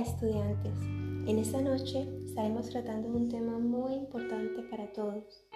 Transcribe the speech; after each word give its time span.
Estudiantes, 0.00 0.76
en 1.28 1.38
esta 1.38 1.62
noche 1.62 2.08
estaremos 2.26 2.68
tratando 2.68 3.08
un 3.08 3.28
tema 3.28 3.58
muy 3.58 3.94
importante 3.94 4.62
para 4.68 4.92
todos, 4.92 5.46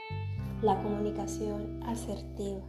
la 0.63 0.81
comunicación 0.81 1.83
asertiva. 1.83 2.65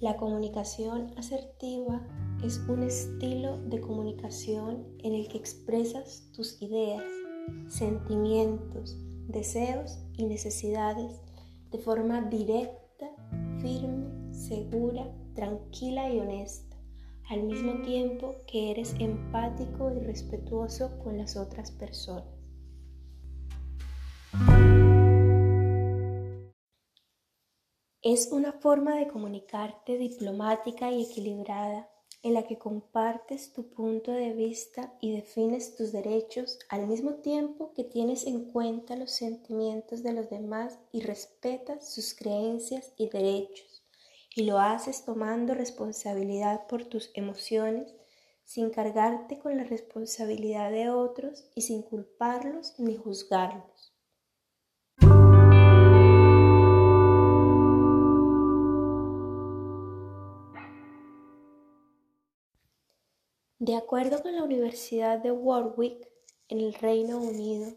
La 0.00 0.16
comunicación 0.16 1.12
asertiva 1.16 2.06
es 2.44 2.58
un 2.68 2.82
estilo 2.82 3.56
de 3.68 3.80
comunicación 3.80 4.86
en 4.98 5.14
el 5.14 5.28
que 5.28 5.38
expresas 5.38 6.30
tus 6.32 6.60
ideas, 6.60 7.04
sentimientos, 7.68 8.98
deseos 9.28 9.98
y 10.18 10.26
necesidades 10.26 11.22
de 11.70 11.78
forma 11.78 12.20
directa, 12.22 13.10
firme, 13.60 14.34
segura, 14.34 15.10
tranquila 15.34 16.12
y 16.12 16.20
honesta 16.20 16.69
al 17.30 17.44
mismo 17.44 17.80
tiempo 17.82 18.42
que 18.48 18.72
eres 18.72 18.94
empático 18.98 19.92
y 19.92 20.00
respetuoso 20.00 20.98
con 20.98 21.16
las 21.16 21.36
otras 21.36 21.70
personas. 21.70 22.24
Es 28.02 28.32
una 28.32 28.52
forma 28.54 28.96
de 28.96 29.06
comunicarte 29.06 29.96
diplomática 29.96 30.90
y 30.90 31.04
equilibrada 31.04 31.88
en 32.22 32.34
la 32.34 32.42
que 32.42 32.58
compartes 32.58 33.52
tu 33.52 33.70
punto 33.70 34.10
de 34.10 34.32
vista 34.32 34.92
y 35.00 35.12
defines 35.12 35.76
tus 35.76 35.92
derechos 35.92 36.58
al 36.68 36.88
mismo 36.88 37.14
tiempo 37.16 37.72
que 37.74 37.84
tienes 37.84 38.26
en 38.26 38.50
cuenta 38.50 38.96
los 38.96 39.12
sentimientos 39.12 40.02
de 40.02 40.14
los 40.14 40.28
demás 40.30 40.80
y 40.92 41.02
respetas 41.02 41.94
sus 41.94 42.12
creencias 42.14 42.92
y 42.96 43.08
derechos 43.08 43.69
y 44.34 44.44
lo 44.44 44.58
haces 44.58 45.04
tomando 45.04 45.54
responsabilidad 45.54 46.66
por 46.66 46.84
tus 46.84 47.10
emociones, 47.14 47.94
sin 48.44 48.70
cargarte 48.70 49.38
con 49.38 49.56
la 49.56 49.64
responsabilidad 49.64 50.70
de 50.70 50.90
otros 50.90 51.48
y 51.54 51.62
sin 51.62 51.82
culparlos 51.82 52.74
ni 52.78 52.96
juzgarlos. 52.96 53.94
De 63.58 63.76
acuerdo 63.76 64.22
con 64.22 64.34
la 64.34 64.42
Universidad 64.42 65.18
de 65.18 65.32
Warwick, 65.32 66.08
en 66.48 66.60
el 66.60 66.74
Reino 66.74 67.18
Unido, 67.18 67.70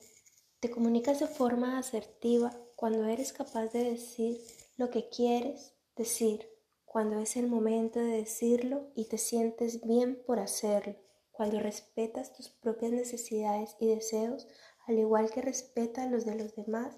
te 0.60 0.72
comunicas 0.72 1.20
de 1.20 1.28
forma 1.28 1.78
asertiva 1.78 2.52
cuando 2.76 3.06
eres 3.06 3.34
capaz 3.34 3.68
de 3.68 3.84
decir 3.84 4.40
lo 4.78 4.90
que 4.90 5.10
quieres 5.10 5.74
decir, 5.96 6.50
cuando 6.86 7.20
es 7.20 7.36
el 7.38 7.48
momento 7.48 8.00
de 8.00 8.18
decirlo 8.18 8.92
y 8.96 9.06
te 9.06 9.18
sientes 9.18 9.86
bien 9.86 10.22
por 10.26 10.40
hacerlo, 10.40 10.96
cuando 11.32 11.60
respetas 11.60 12.34
tus 12.34 12.50
propias 12.50 12.92
necesidades 12.92 13.76
y 13.80 13.88
deseos, 13.88 14.48
al 14.86 15.00
igual 15.00 15.32
que 15.32 15.42
respetas 15.42 16.10
los 16.12 16.26
de 16.26 16.36
los 16.36 16.56
demás, 16.56 16.96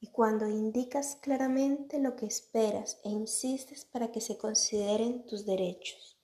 y 0.00 0.10
cuando 0.10 0.48
indicas 0.48 1.16
claramente 1.16 1.98
lo 1.98 2.16
que 2.16 2.26
esperas 2.26 3.00
e 3.04 3.10
insistes 3.10 3.84
para 3.84 4.10
que 4.12 4.20
se 4.20 4.38
consideren 4.38 5.26
tus 5.26 5.44
derechos. 5.44 6.18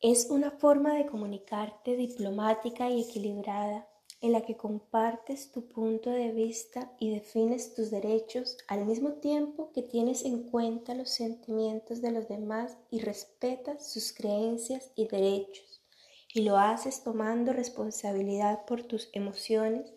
Es 0.00 0.28
una 0.28 0.50
forma 0.50 0.94
de 0.96 1.06
comunicarte 1.06 1.96
diplomática 1.96 2.90
y 2.90 3.02
equilibrada 3.02 3.88
en 4.24 4.32
la 4.32 4.40
que 4.40 4.56
compartes 4.56 5.52
tu 5.52 5.68
punto 5.68 6.08
de 6.08 6.32
vista 6.32 6.90
y 6.98 7.10
defines 7.10 7.74
tus 7.74 7.90
derechos 7.90 8.56
al 8.68 8.86
mismo 8.86 9.12
tiempo 9.16 9.70
que 9.74 9.82
tienes 9.82 10.24
en 10.24 10.44
cuenta 10.44 10.94
los 10.94 11.10
sentimientos 11.10 12.00
de 12.00 12.10
los 12.10 12.26
demás 12.26 12.78
y 12.90 13.00
respetas 13.00 13.86
sus 13.92 14.14
creencias 14.14 14.90
y 14.94 15.08
derechos, 15.08 15.82
y 16.32 16.40
lo 16.40 16.56
haces 16.56 17.02
tomando 17.02 17.52
responsabilidad 17.52 18.64
por 18.64 18.84
tus 18.84 19.10
emociones, 19.12 19.92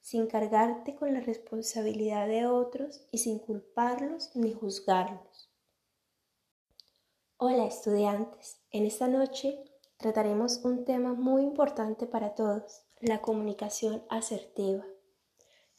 sin 0.00 0.28
cargarte 0.28 0.94
con 0.94 1.12
la 1.12 1.20
responsabilidad 1.20 2.28
de 2.28 2.46
otros 2.46 3.04
y 3.10 3.18
sin 3.18 3.40
culparlos 3.40 4.30
ni 4.36 4.52
juzgarlos. 4.52 5.50
Hola 7.36 7.66
estudiantes, 7.66 8.60
en 8.70 8.86
esta 8.86 9.08
noche 9.08 9.58
trataremos 9.96 10.60
un 10.62 10.84
tema 10.84 11.14
muy 11.14 11.42
importante 11.42 12.06
para 12.06 12.36
todos, 12.36 12.84
la 13.02 13.20
comunicación 13.20 14.04
asertiva. 14.10 14.86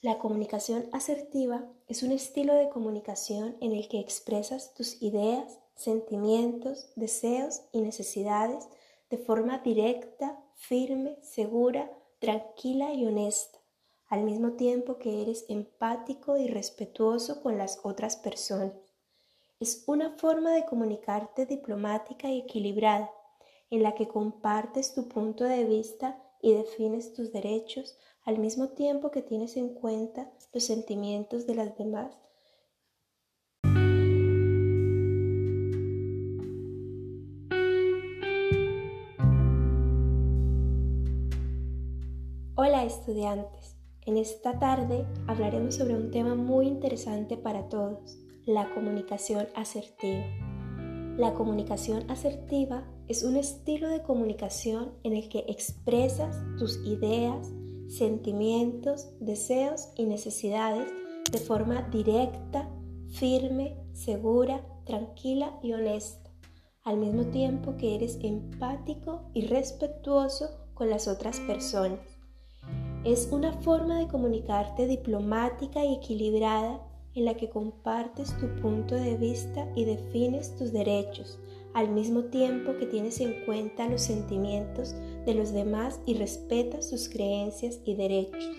La 0.02 0.18
comunicación 0.18 0.90
asertiva 0.92 1.66
es 1.88 2.04
un 2.04 2.12
estilo 2.12 2.54
de 2.54 2.68
comunicación 2.68 3.56
en 3.62 3.72
el 3.72 3.88
que 3.88 4.02
expresas 4.02 4.74
tus 4.74 5.02
ideas, 5.02 5.58
sentimientos, 5.74 6.92
deseos 6.98 7.62
y 7.72 7.80
necesidades 7.80 8.68
de 9.10 9.18
forma 9.18 9.60
directa, 9.60 10.38
firme, 10.56 11.18
segura, 11.22 11.90
tranquila 12.20 12.94
y 12.94 13.06
honesta, 13.06 13.58
al 14.10 14.24
mismo 14.24 14.52
tiempo 14.54 15.00
que 15.00 15.22
eres 15.22 15.46
empático 15.48 16.36
y 16.36 16.50
respetuoso 16.50 17.42
con 17.42 17.58
las 17.58 17.80
otras 17.84 18.18
personas. 18.18 18.74
Es 19.62 19.86
una 19.88 20.18
forma 20.18 20.52
de 20.52 20.66
comunicarte 20.66 21.46
diplomática 21.46 22.28
y 22.28 22.40
equilibrada, 22.40 23.10
en 23.70 23.82
la 23.82 23.96
que 23.96 24.10
compartes 24.10 24.94
tu 24.94 25.08
punto 25.08 25.46
de 25.46 25.64
vista 25.64 26.23
y 26.44 26.54
defines 26.54 27.14
tus 27.14 27.32
derechos 27.32 27.98
al 28.26 28.38
mismo 28.38 28.68
tiempo 28.70 29.12
que 29.12 29.22
tienes 29.22 29.56
en 29.56 29.74
cuenta 29.74 30.30
los 30.54 30.66
sentimientos 30.66 31.48
de 31.48 31.56
las 31.56 31.78
demás. 31.78 32.14
Hola 42.56 42.84
estudiantes, 42.84 43.78
en 44.06 44.18
esta 44.18 44.60
tarde 44.60 45.08
hablaremos 45.28 45.76
sobre 45.76 45.96
un 45.96 46.12
tema 46.12 46.36
muy 46.36 46.68
interesante 46.68 47.38
para 47.38 47.70
todos, 47.70 48.18
la 48.46 48.70
comunicación 48.74 49.48
asertiva. 49.56 50.26
La 51.18 51.34
comunicación 51.34 52.10
asertiva 52.12 52.84
es 53.08 53.24
un 53.24 53.36
estilo 53.36 53.90
de 53.90 54.02
comunicación 54.02 54.94
en 55.04 55.14
el 55.14 55.30
que 55.30 55.46
expresas 55.48 56.38
tus 56.58 56.78
ideas, 56.86 57.52
sentimientos, 57.88 59.10
deseos 59.20 59.90
y 59.96 60.06
necesidades 60.06 60.90
de 61.32 61.38
forma 61.38 61.82
directa, 61.92 62.70
firme, 63.10 63.76
segura, 63.94 64.66
tranquila 64.86 65.60
y 65.62 65.74
honesta, 65.74 66.32
al 66.84 66.98
mismo 66.98 67.26
tiempo 67.26 67.76
que 67.78 67.96
eres 67.96 68.20
empático 68.22 69.30
y 69.34 69.48
respetuoso 69.48 70.50
con 70.74 70.90
las 70.90 71.08
otras 71.08 71.40
personas. 71.42 72.00
Es 73.04 73.30
una 73.32 73.54
forma 73.62 74.00
de 74.00 74.08
comunicarte 74.08 74.88
diplomática 74.88 75.84
y 75.84 75.96
equilibrada 75.96 76.82
en 77.16 77.26
la 77.26 77.36
que 77.36 77.50
compartes 77.50 78.36
tu 78.38 78.48
punto 78.62 78.96
de 78.96 79.18
vista 79.18 79.68
y 79.76 79.86
defines 79.86 80.56
tus 80.56 80.72
derechos, 80.72 81.38
al 81.74 81.90
mismo 81.90 82.26
tiempo 82.26 82.78
que 82.78 82.86
tienes 82.86 83.20
en 83.20 83.46
cuenta 83.46 83.88
los 83.88 84.02
sentimientos 84.02 84.96
de 85.26 85.34
los 85.34 85.54
demás 85.54 86.00
y 86.06 86.16
respetas 86.16 86.90
sus 86.90 87.10
creencias 87.10 87.80
y 87.86 87.96
derechos, 87.96 88.50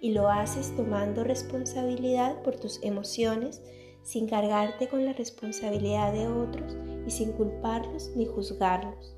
y 0.00 0.12
lo 0.12 0.28
haces 0.28 0.74
tomando 0.76 1.24
responsabilidad 1.24 2.42
por 2.42 2.56
tus 2.56 2.82
emociones, 2.82 3.62
sin 4.02 4.28
cargarte 4.28 4.88
con 4.88 5.04
la 5.04 5.12
responsabilidad 5.12 6.12
de 6.12 6.26
otros 6.26 6.76
y 7.06 7.10
sin 7.10 7.32
culparlos 7.32 8.10
ni 8.16 8.26
juzgarlos. 8.26 9.16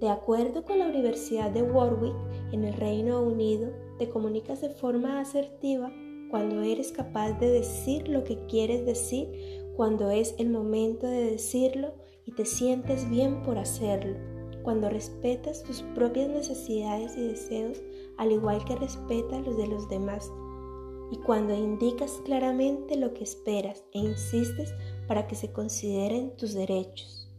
De 0.00 0.08
acuerdo 0.08 0.64
con 0.64 0.78
la 0.78 0.86
Universidad 0.86 1.50
de 1.50 1.62
Warwick 1.62 2.16
en 2.52 2.64
el 2.64 2.72
Reino 2.72 3.22
Unido, 3.22 3.70
te 3.98 4.08
comunicas 4.08 4.62
de 4.62 4.70
forma 4.70 5.20
asertiva 5.20 5.92
cuando 6.30 6.62
eres 6.62 6.90
capaz 6.92 7.32
de 7.38 7.50
decir 7.50 8.08
lo 8.08 8.24
que 8.24 8.38
quieres 8.46 8.86
decir, 8.86 9.28
cuando 9.80 10.10
es 10.10 10.34
el 10.36 10.50
momento 10.50 11.06
de 11.06 11.30
decirlo 11.30 11.94
y 12.26 12.32
te 12.32 12.44
sientes 12.44 13.08
bien 13.08 13.42
por 13.42 13.56
hacerlo, 13.56 14.14
cuando 14.62 14.90
respetas 14.90 15.62
tus 15.62 15.80
propias 15.94 16.28
necesidades 16.28 17.16
y 17.16 17.28
deseos 17.28 17.80
al 18.18 18.30
igual 18.30 18.62
que 18.66 18.76
respetas 18.76 19.42
los 19.46 19.56
de 19.56 19.66
los 19.68 19.88
demás, 19.88 20.30
y 21.10 21.16
cuando 21.16 21.54
indicas 21.54 22.20
claramente 22.26 22.94
lo 22.98 23.14
que 23.14 23.24
esperas 23.24 23.82
e 23.94 24.00
insistes 24.00 24.74
para 25.08 25.26
que 25.26 25.34
se 25.34 25.50
consideren 25.50 26.36
tus 26.36 26.52
derechos. 26.52 27.32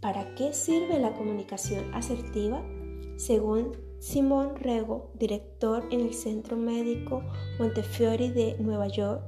¿Para 0.00 0.34
qué 0.36 0.54
sirve 0.54 0.98
la 0.98 1.12
comunicación 1.12 1.92
asertiva? 1.92 2.64
Según 3.18 3.76
Simón 3.98 4.56
Rego, 4.56 5.10
director 5.18 5.84
en 5.90 6.00
el 6.00 6.14
Centro 6.14 6.56
Médico 6.56 7.22
Montefiore 7.58 8.30
de 8.30 8.56
Nueva 8.58 8.88
York, 8.88 9.22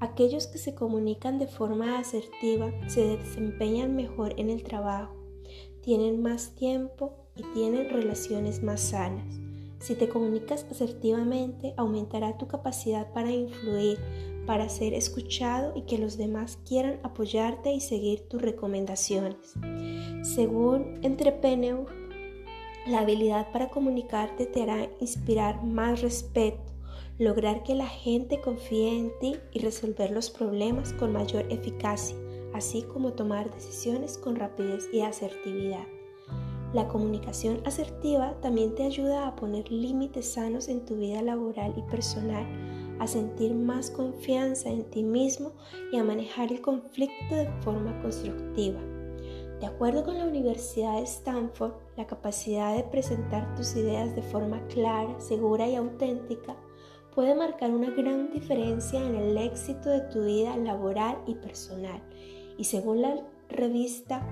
aquellos 0.00 0.46
que 0.46 0.58
se 0.58 0.74
comunican 0.74 1.38
de 1.38 1.46
forma 1.46 1.98
asertiva 1.98 2.72
se 2.88 3.16
desempeñan 3.16 3.96
mejor 3.96 4.34
en 4.36 4.50
el 4.50 4.62
trabajo, 4.62 5.14
tienen 5.80 6.22
más 6.22 6.54
tiempo 6.54 7.14
y 7.36 7.42
tienen 7.54 7.88
relaciones 7.90 8.62
más 8.62 8.80
sanas. 8.80 9.26
Si 9.78 9.94
te 9.94 10.08
comunicas 10.08 10.66
asertivamente, 10.70 11.74
aumentará 11.76 12.38
tu 12.38 12.48
capacidad 12.48 13.12
para 13.12 13.30
influir, 13.30 13.98
para 14.46 14.68
ser 14.68 14.94
escuchado 14.94 15.72
y 15.76 15.82
que 15.82 15.98
los 15.98 16.16
demás 16.16 16.58
quieran 16.66 16.98
apoyarte 17.02 17.72
y 17.72 17.80
seguir 17.80 18.28
tus 18.28 18.40
recomendaciones. 18.40 19.54
Según 20.22 21.00
Entrepreneur, 21.02 21.86
La 22.86 23.00
habilidad 23.00 23.50
para 23.50 23.68
comunicarte 23.68 24.46
te 24.46 24.62
hará 24.62 24.88
inspirar 25.00 25.64
más 25.64 26.02
respeto, 26.02 26.62
lograr 27.18 27.62
que 27.62 27.74
la 27.74 27.86
gente 27.86 28.40
confíe 28.42 28.98
en 28.98 29.10
ti 29.18 29.36
y 29.52 29.60
resolver 29.60 30.10
los 30.10 30.28
problemas 30.28 30.92
con 30.92 31.12
mayor 31.12 31.46
eficacia, 31.50 32.16
así 32.52 32.82
como 32.82 33.14
tomar 33.14 33.50
decisiones 33.54 34.18
con 34.18 34.36
rapidez 34.36 34.88
y 34.92 35.00
asertividad. 35.00 35.84
La 36.74 36.88
comunicación 36.88 37.62
asertiva 37.64 38.38
también 38.42 38.74
te 38.74 38.82
ayuda 38.82 39.26
a 39.26 39.36
poner 39.36 39.70
límites 39.70 40.32
sanos 40.32 40.68
en 40.68 40.84
tu 40.84 40.96
vida 40.96 41.22
laboral 41.22 41.72
y 41.76 41.82
personal, 41.90 42.44
a 42.98 43.06
sentir 43.06 43.54
más 43.54 43.90
confianza 43.90 44.68
en 44.68 44.84
ti 44.90 45.02
mismo 45.02 45.52
y 45.92 45.96
a 45.96 46.04
manejar 46.04 46.52
el 46.52 46.60
conflicto 46.60 47.34
de 47.34 47.50
forma 47.62 47.98
constructiva. 48.02 48.80
De 49.60 49.64
acuerdo 49.64 50.04
con 50.04 50.18
la 50.18 50.26
Universidad 50.26 50.96
de 50.96 51.04
Stanford, 51.04 51.72
la 51.96 52.06
capacidad 52.06 52.76
de 52.76 52.84
presentar 52.84 53.54
tus 53.54 53.74
ideas 53.74 54.14
de 54.14 54.20
forma 54.20 54.60
clara, 54.66 55.18
segura 55.18 55.66
y 55.66 55.76
auténtica 55.76 56.56
puede 57.16 57.34
marcar 57.34 57.70
una 57.70 57.90
gran 57.90 58.30
diferencia 58.30 59.02
en 59.02 59.14
el 59.14 59.38
éxito 59.38 59.88
de 59.88 60.02
tu 60.02 60.22
vida 60.22 60.54
laboral 60.58 61.16
y 61.26 61.34
personal. 61.34 62.02
Y 62.58 62.64
según 62.64 63.00
la 63.00 63.16
revista 63.48 64.22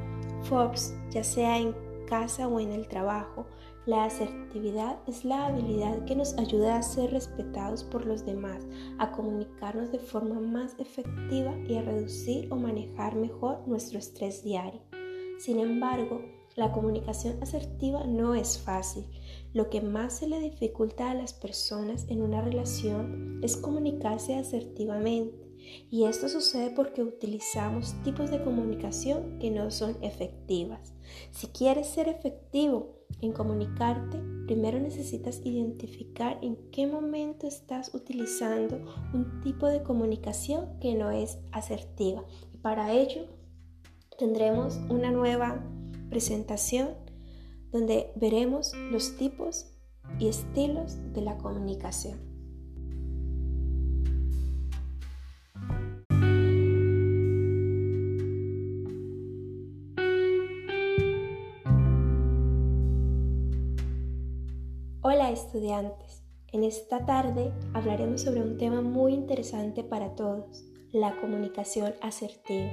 Forbes, 0.43 0.95
ya 1.11 1.25
sea 1.25 1.59
en 1.59 1.75
casa 2.07 2.47
o 2.47 2.61
en 2.61 2.73
el 2.73 2.87
trabajo, 2.87 3.47
la 3.87 4.05
asertividad 4.05 4.99
es 5.07 5.25
la 5.25 5.47
habilidad 5.47 6.05
que 6.05 6.15
nos 6.15 6.37
ayuda 6.37 6.77
a 6.77 6.83
ser 6.83 7.11
respetados 7.11 7.85
por 7.85 8.05
los 8.05 8.27
demás, 8.27 8.67
a 8.99 9.13
comunicarnos 9.13 9.91
de 9.91 9.99
forma 9.99 10.39
más 10.39 10.79
efectiva 10.79 11.57
y 11.67 11.77
a 11.77 11.83
reducir 11.83 12.53
o 12.53 12.57
manejar 12.57 13.17
mejor 13.17 13.67
nuestro 13.67 13.99
estrés 13.99 14.45
diario. 14.45 14.83
Sin 15.39 15.59
embargo, 15.59 16.21
la 16.55 16.71
comunicación 16.71 17.43
asertiva 17.43 18.05
no 18.05 18.35
es 18.35 18.59
fácil. 18.59 19.05
Lo 19.55 19.71
que 19.71 19.81
más 19.81 20.19
se 20.19 20.27
le 20.27 20.41
dificulta 20.41 21.13
a 21.13 21.15
las 21.15 21.33
personas 21.33 22.07
en 22.09 22.23
una 22.23 22.43
relación 22.43 23.39
es 23.41 23.57
comunicarse 23.57 24.35
asertivamente. 24.35 25.45
Y 25.91 26.05
esto 26.05 26.29
sucede 26.29 26.71
porque 26.71 27.05
utilizamos 27.05 27.95
tipos 28.03 28.33
de 28.33 28.43
comunicación 28.43 29.39
que 29.39 29.53
no 29.53 29.71
son 29.71 29.97
efectivas. 30.03 30.93
Si 31.31 31.47
quieres 31.47 31.87
ser 31.87 32.09
efectivo 32.09 33.07
en 33.21 33.33
comunicarte, 33.33 34.19
primero 34.47 34.81
necesitas 34.81 35.41
identificar 35.45 36.37
en 36.43 36.57
qué 36.73 36.89
momento 36.89 37.47
estás 37.47 37.95
utilizando 37.95 38.85
un 39.15 39.41
tipo 39.41 39.69
de 39.69 39.85
comunicación 39.85 40.81
que 40.81 40.95
no 40.97 41.13
es 41.13 41.39
asertiva. 41.53 42.25
Y 42.53 42.59
para 42.59 42.93
ello 42.93 43.27
tendremos 44.19 44.79
una 44.91 45.13
nueva 45.13 45.65
presentación 46.11 47.04
donde 47.75 48.13
veremos 48.15 48.73
los 48.93 49.17
tipos 49.17 49.67
y 50.21 50.29
estilos 50.29 50.97
de 51.13 51.23
la 51.23 51.37
comunicación. 51.39 52.21
Hola 65.03 65.33
estudiantes, 65.33 66.23
en 66.53 66.63
esta 66.63 67.05
tarde 67.05 67.53
hablaremos 67.73 68.21
sobre 68.21 68.43
un 68.43 68.57
tema 68.57 68.83
muy 68.83 69.15
interesante 69.15 69.83
para 69.83 70.15
todos, 70.15 70.65
la 70.93 71.21
comunicación 71.21 71.93
asertiva. 72.01 72.71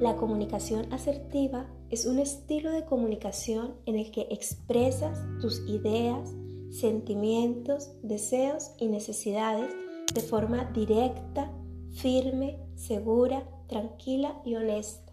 La 0.00 0.16
comunicación 0.16 0.92
asertiva 0.92 1.68
es 1.90 2.06
un 2.06 2.20
estilo 2.20 2.70
de 2.70 2.84
comunicación 2.84 3.74
en 3.84 3.98
el 3.98 4.12
que 4.12 4.28
expresas 4.30 5.18
tus 5.40 5.60
ideas, 5.68 6.32
sentimientos, 6.70 7.90
deseos 8.02 8.70
y 8.78 8.86
necesidades 8.86 9.74
de 10.14 10.20
forma 10.20 10.66
directa, 10.72 11.50
firme, 11.90 12.60
segura, 12.76 13.44
tranquila 13.66 14.40
y 14.44 14.54
honesta, 14.54 15.12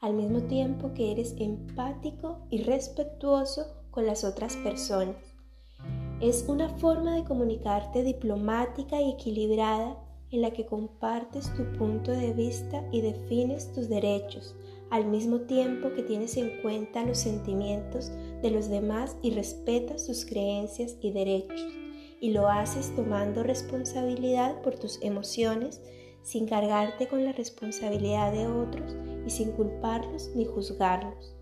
al 0.00 0.14
mismo 0.14 0.42
tiempo 0.44 0.94
que 0.94 1.12
eres 1.12 1.34
empático 1.38 2.46
y 2.50 2.62
respetuoso 2.62 3.66
con 3.90 4.06
las 4.06 4.24
otras 4.24 4.56
personas. 4.56 5.16
Es 6.20 6.46
una 6.48 6.70
forma 6.78 7.16
de 7.16 7.24
comunicarte 7.24 8.02
diplomática 8.02 9.00
y 9.02 9.10
equilibrada 9.10 9.98
en 10.30 10.40
la 10.40 10.52
que 10.52 10.64
compartes 10.64 11.52
tu 11.54 11.64
punto 11.78 12.12
de 12.12 12.32
vista 12.32 12.82
y 12.90 13.02
defines 13.02 13.72
tus 13.72 13.88
derechos, 13.88 14.56
al 14.94 15.06
mismo 15.06 15.40
tiempo 15.40 15.92
que 15.92 16.04
tienes 16.04 16.36
en 16.36 16.62
cuenta 16.62 17.02
los 17.02 17.18
sentimientos 17.18 18.12
de 18.42 18.50
los 18.52 18.68
demás 18.68 19.16
y 19.22 19.32
respetas 19.32 20.06
sus 20.06 20.24
creencias 20.24 20.96
y 21.00 21.10
derechos. 21.10 21.66
Y 22.20 22.30
lo 22.30 22.46
haces 22.46 22.94
tomando 22.94 23.42
responsabilidad 23.42 24.62
por 24.62 24.78
tus 24.78 25.02
emociones, 25.02 25.82
sin 26.22 26.46
cargarte 26.46 27.08
con 27.08 27.24
la 27.24 27.32
responsabilidad 27.32 28.30
de 28.30 28.46
otros 28.46 28.94
y 29.26 29.30
sin 29.30 29.50
culparlos 29.50 30.30
ni 30.36 30.44
juzgarlos. 30.44 31.34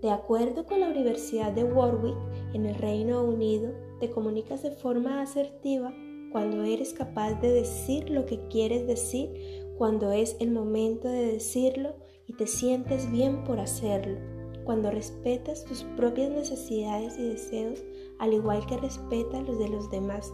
De 0.00 0.12
acuerdo 0.12 0.64
con 0.64 0.78
la 0.78 0.88
Universidad 0.88 1.50
de 1.50 1.64
Warwick 1.64 2.16
en 2.54 2.66
el 2.66 2.76
Reino 2.76 3.24
Unido, 3.24 3.72
te 3.98 4.12
comunicas 4.12 4.62
de 4.62 4.70
forma 4.70 5.22
asertiva 5.22 5.92
cuando 6.30 6.62
eres 6.62 6.92
capaz 6.92 7.34
de 7.40 7.50
decir 7.50 8.10
lo 8.10 8.26
que 8.26 8.46
quieres 8.46 8.86
decir, 8.86 9.65
cuando 9.78 10.10
es 10.12 10.36
el 10.40 10.50
momento 10.50 11.08
de 11.08 11.32
decirlo 11.32 11.94
y 12.26 12.34
te 12.34 12.46
sientes 12.46 13.10
bien 13.10 13.44
por 13.44 13.60
hacerlo, 13.60 14.18
cuando 14.64 14.90
respetas 14.90 15.64
tus 15.64 15.84
propias 15.96 16.30
necesidades 16.30 17.18
y 17.18 17.28
deseos 17.28 17.84
al 18.18 18.32
igual 18.32 18.66
que 18.66 18.78
respetas 18.78 19.46
los 19.46 19.58
de 19.58 19.68
los 19.68 19.90
demás, 19.90 20.32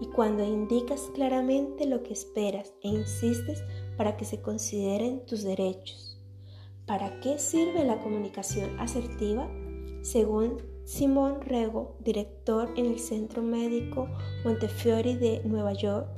y 0.00 0.06
cuando 0.06 0.44
indicas 0.44 1.10
claramente 1.14 1.86
lo 1.86 2.02
que 2.02 2.12
esperas 2.12 2.74
e 2.82 2.88
insistes 2.88 3.62
para 3.96 4.16
que 4.16 4.24
se 4.24 4.40
consideren 4.42 5.24
tus 5.26 5.44
derechos. 5.44 6.18
¿Para 6.86 7.20
qué 7.20 7.38
sirve 7.38 7.84
la 7.84 8.00
comunicación 8.00 8.78
asertiva? 8.80 9.48
Según 10.02 10.58
Simón 10.84 11.40
Rego, 11.40 11.96
director 12.00 12.68
en 12.76 12.86
el 12.86 12.98
Centro 12.98 13.42
Médico 13.42 14.08
Montefiore 14.44 15.16
de 15.16 15.40
Nueva 15.44 15.72
York, 15.72 16.08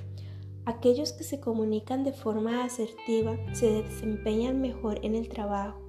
aquellos 0.67 1.13
que 1.13 1.25
se 1.25 1.41
comunican 1.41 2.05
de 2.05 2.13
forma 2.13 2.65
asertiva 2.65 3.39
se 3.55 3.83
desempeñan 3.83 4.61
mejor 4.61 4.99
en 5.03 5.15
el 5.15 5.29
trabajo, 5.29 5.81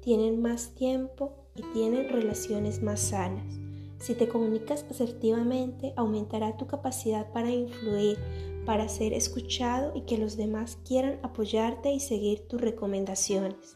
tienen 0.00 0.40
más 0.40 0.74
tiempo 0.74 1.34
y 1.56 1.62
tienen 1.72 2.08
relaciones 2.08 2.82
más 2.82 3.00
sanas. 3.00 3.58
Si 3.98 4.14
te 4.14 4.28
comunicas 4.28 4.86
asertivamente, 4.88 5.92
aumentará 5.96 6.56
tu 6.56 6.66
capacidad 6.66 7.32
para 7.32 7.50
influir, 7.50 8.18
para 8.64 8.88
ser 8.88 9.12
escuchado 9.12 9.92
y 9.94 10.02
que 10.02 10.16
los 10.16 10.36
demás 10.36 10.78
quieran 10.86 11.18
apoyarte 11.22 11.92
y 11.92 12.00
seguir 12.00 12.46
tus 12.46 12.60
recomendaciones. 12.60 13.74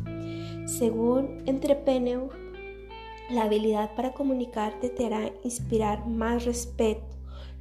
Según 0.67 1.43
Entrepreneur, 1.47 2.31
la 3.31 3.45
habilidad 3.45 3.95
para 3.95 4.13
comunicarte 4.13 4.91
te 4.91 5.07
hará 5.07 5.33
inspirar 5.43 6.07
más 6.07 6.45
respeto, 6.45 7.14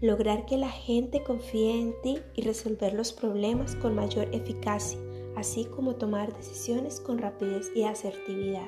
lograr 0.03 0.45
que 0.45 0.57
la 0.57 0.69
gente 0.69 1.24
confíe 1.24 1.79
en 1.79 1.93
ti 2.01 2.19
y 2.36 2.41
resolver 2.41 2.93
los 2.93 3.13
problemas 3.13 3.74
con 3.77 3.95
mayor 3.95 4.27
eficacia, 4.33 5.00
así 5.38 5.63
como 5.63 5.95
tomar 5.95 6.36
decisiones 6.36 7.00
con 7.00 7.19
rapidez 7.19 7.72
y 7.74 7.83
asertividad. 7.83 8.67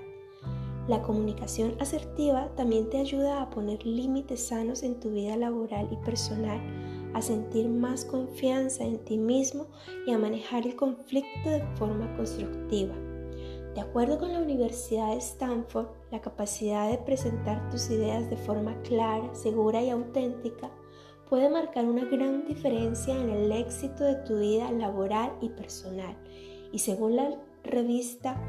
La 0.87 1.01
comunicación 1.01 1.75
asertiva 1.81 2.55
también 2.55 2.89
te 2.89 2.99
ayuda 2.99 3.41
a 3.41 3.49
poner 3.49 3.85
límites 3.85 4.47
sanos 4.47 4.81
en 4.81 4.97
tu 4.97 5.11
vida 5.11 5.35
laboral 5.35 5.89
y 5.91 5.97
personal, 6.05 6.61
a 7.13 7.21
sentir 7.21 7.67
más 7.67 8.05
confianza 8.05 8.85
en 8.85 9.03
ti 9.03 9.17
mismo 9.17 9.67
y 10.07 10.11
a 10.11 10.17
manejar 10.17 10.65
el 10.65 10.77
conflicto 10.77 11.49
de 11.49 11.67
forma 11.75 12.15
constructiva. 12.15 12.95
De 13.73 13.81
acuerdo 13.81 14.19
con 14.19 14.31
la 14.31 14.39
Universidad 14.39 15.11
de 15.11 15.17
Stanford, 15.17 15.87
la 16.11 16.21
capacidad 16.21 16.89
de 16.89 16.97
presentar 16.97 17.69
tus 17.69 17.89
ideas 17.89 18.29
de 18.29 18.37
forma 18.37 18.81
clara, 18.83 19.35
segura 19.35 19.83
y 19.83 19.89
auténtica 19.89 20.71
puede 21.29 21.49
marcar 21.49 21.85
una 21.85 22.05
gran 22.05 22.45
diferencia 22.45 23.15
en 23.15 23.29
el 23.29 23.51
éxito 23.51 24.03
de 24.03 24.15
tu 24.15 24.39
vida 24.39 24.71
laboral 24.71 25.33
y 25.41 25.49
personal. 25.49 26.15
Y 26.71 26.79
según 26.79 27.15
la 27.15 27.29
revista 27.63 28.39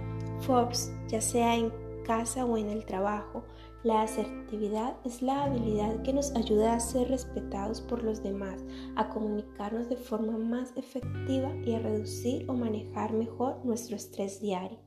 Forbes, 0.40 0.92
ya 1.08 1.20
sea 1.20 1.56
en 1.56 1.72
casa 2.04 2.44
o 2.44 2.56
en 2.56 2.68
el 2.68 2.84
trabajo, 2.84 3.44
la 3.82 4.02
asertividad 4.02 4.96
es 5.04 5.22
la 5.22 5.44
habilidad 5.44 6.02
que 6.02 6.12
nos 6.12 6.34
ayuda 6.34 6.74
a 6.74 6.80
ser 6.80 7.08
respetados 7.08 7.80
por 7.80 8.02
los 8.02 8.22
demás, 8.22 8.64
a 8.96 9.08
comunicarnos 9.08 9.88
de 9.88 9.96
forma 9.96 10.36
más 10.38 10.72
efectiva 10.76 11.54
y 11.64 11.74
a 11.74 11.78
reducir 11.78 12.50
o 12.50 12.54
manejar 12.54 13.12
mejor 13.12 13.64
nuestro 13.64 13.94
estrés 13.94 14.40
diario. 14.40 14.78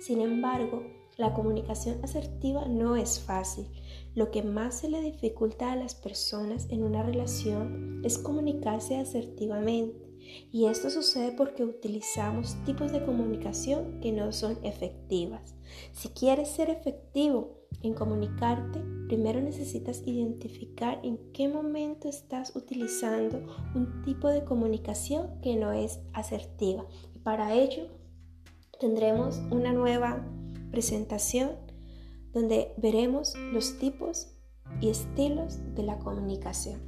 Sin 0.00 0.20
embargo, 0.20 0.82
la 1.16 1.34
comunicación 1.34 2.02
asertiva 2.02 2.64
no 2.66 2.96
es 2.96 3.20
fácil. 3.20 3.66
Lo 4.14 4.30
que 4.30 4.42
más 4.42 4.80
se 4.80 4.88
le 4.88 5.00
dificulta 5.00 5.72
a 5.72 5.76
las 5.76 5.94
personas 5.94 6.66
en 6.70 6.82
una 6.82 7.02
relación 7.02 8.02
es 8.04 8.18
comunicarse 8.18 8.96
asertivamente. 8.96 10.10
Y 10.52 10.66
esto 10.66 10.90
sucede 10.90 11.32
porque 11.32 11.64
utilizamos 11.64 12.56
tipos 12.64 12.92
de 12.92 13.04
comunicación 13.04 14.00
que 14.00 14.12
no 14.12 14.32
son 14.32 14.58
efectivas. 14.62 15.54
Si 15.92 16.08
quieres 16.08 16.48
ser 16.48 16.70
efectivo 16.70 17.60
en 17.82 17.94
comunicarte, 17.94 18.80
primero 19.06 19.40
necesitas 19.40 20.02
identificar 20.04 21.00
en 21.02 21.18
qué 21.32 21.48
momento 21.48 22.08
estás 22.08 22.54
utilizando 22.54 23.38
un 23.74 24.02
tipo 24.02 24.28
de 24.28 24.44
comunicación 24.44 25.40
que 25.40 25.56
no 25.56 25.72
es 25.72 26.00
asertiva. 26.12 26.84
Y 27.14 27.20
para 27.20 27.54
ello 27.54 27.86
tendremos 28.78 29.40
una 29.50 29.72
nueva 29.72 30.26
presentación 30.70 31.52
donde 32.32 32.74
veremos 32.76 33.34
los 33.52 33.78
tipos 33.78 34.28
y 34.80 34.88
estilos 34.88 35.58
de 35.74 35.82
la 35.82 35.98
comunicación. 35.98 36.80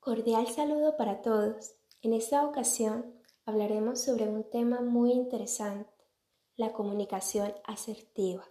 Cordial 0.00 0.46
saludo 0.48 0.96
para 0.96 1.20
todos. 1.20 1.74
En 2.02 2.12
esta 2.12 2.46
ocasión 2.46 3.14
hablaremos 3.44 4.00
sobre 4.00 4.28
un 4.28 4.48
tema 4.48 4.80
muy 4.80 5.12
interesante, 5.12 5.90
la 6.56 6.72
comunicación 6.72 7.52
asertiva. 7.64 8.44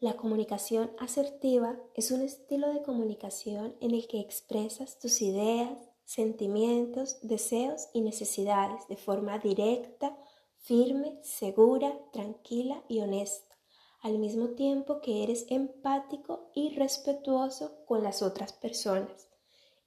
La 0.00 0.16
comunicación 0.16 0.90
asertiva 0.98 1.78
es 1.94 2.10
un 2.10 2.20
estilo 2.20 2.72
de 2.72 2.82
comunicación 2.82 3.76
en 3.80 3.94
el 3.94 4.06
que 4.08 4.20
expresas 4.20 4.98
tus 4.98 5.22
ideas, 5.22 5.78
sentimientos, 6.04 7.18
deseos 7.22 7.88
y 7.94 8.00
necesidades 8.00 8.86
de 8.88 8.96
forma 8.96 9.38
directa, 9.38 10.18
firme, 10.66 11.16
segura, 11.22 11.96
tranquila 12.12 12.82
y 12.88 12.98
honesta, 12.98 13.56
al 14.02 14.18
mismo 14.18 14.48
tiempo 14.50 15.00
que 15.00 15.22
eres 15.22 15.46
empático 15.48 16.50
y 16.54 16.74
respetuoso 16.74 17.84
con 17.86 18.02
las 18.02 18.20
otras 18.20 18.52
personas. 18.52 19.28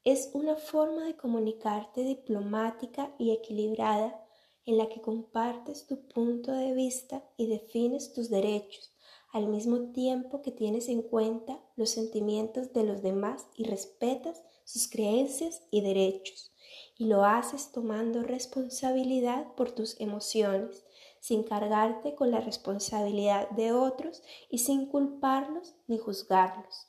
Es 0.06 0.30
una 0.34 0.56
forma 0.56 1.04
de 1.04 1.18
comunicarte 1.18 2.06
diplomática 2.06 3.14
y 3.20 3.32
equilibrada 3.32 4.26
en 4.66 4.78
la 4.78 4.88
que 4.88 5.02
compartes 5.02 5.86
tu 5.86 6.08
punto 6.08 6.54
de 6.54 6.74
vista 6.74 7.30
y 7.36 7.48
defines 7.48 8.14
tus 8.14 8.30
derechos, 8.30 8.94
al 9.34 9.48
mismo 9.48 9.92
tiempo 9.92 10.42
que 10.42 10.52
tienes 10.52 10.88
en 10.88 11.02
cuenta 11.02 11.62
los 11.76 11.90
sentimientos 11.90 12.72
de 12.72 12.84
los 12.84 13.02
demás 13.02 13.48
y 13.58 13.66
respetas 13.66 14.42
sus 14.64 14.88
creencias 14.88 15.62
y 15.72 15.82
derechos. 15.82 16.54
Y 16.98 17.06
lo 17.06 17.24
haces 17.24 17.72
tomando 17.72 18.24
responsabilidad 18.24 19.54
por 19.56 19.72
tus 19.72 20.00
emociones, 20.00 20.86
sin 21.20 21.44
cargarte 21.44 22.16
con 22.16 22.32
la 22.32 22.40
responsabilidad 22.40 23.50
de 23.52 23.72
otros 23.72 24.24
y 24.50 24.60
sin 24.60 24.88
culparlos 24.88 25.76
ni 25.88 25.98
juzgarlos. 25.98 26.88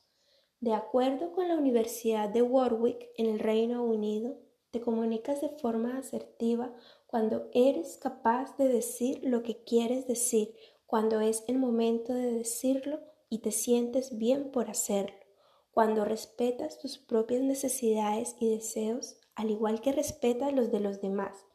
De 0.59 0.73
acuerdo 0.73 1.31
con 1.31 1.47
la 1.47 1.55
Universidad 1.55 2.29
de 2.29 2.43
Warwick 2.43 3.09
en 3.17 3.25
el 3.25 3.39
Reino 3.39 3.83
Unido, 3.83 4.37
te 4.71 4.79
comunicas 4.79 5.41
de 5.41 5.49
forma 5.49 5.97
asertiva 5.97 6.73
cuando 7.07 7.49
eres 7.53 7.97
capaz 7.97 8.55
de 8.57 8.69
decir 8.69 9.19
lo 9.23 9.43
que 9.43 9.63
quieres 9.63 10.07
decir, 10.07 10.55
cuando 10.85 11.19
es 11.19 11.43
el 11.47 11.57
momento 11.57 12.13
de 12.13 12.31
decirlo 12.31 12.99
y 13.29 13.39
te 13.39 13.51
sientes 13.51 14.17
bien 14.17 14.51
por 14.51 14.69
hacerlo, 14.69 15.15
cuando 15.71 16.05
respetas 16.05 16.79
tus 16.79 16.97
propias 16.97 17.41
necesidades 17.41 18.35
y 18.39 18.49
deseos, 18.49 19.17
al 19.41 19.49
igual 19.49 19.81
que 19.81 19.91
respetas 19.91 20.53
los 20.53 20.71
de 20.71 20.79
los 20.79 21.01
demás, 21.01 21.47